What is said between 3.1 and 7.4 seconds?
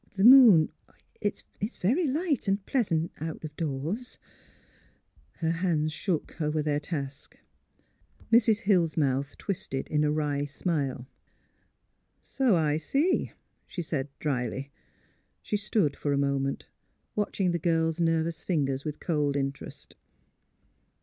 out of doors." Her hands shook over their task.